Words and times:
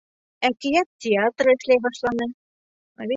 Әкиәт 0.47 0.87
театры 1.05 1.55
эшләй 1.57 1.83
башлай. 1.87 2.31